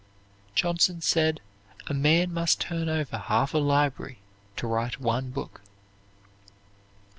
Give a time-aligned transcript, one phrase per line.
[0.55, 1.41] Johnson said
[1.85, 4.17] a man must turn over half a library
[4.55, 5.61] to write one book.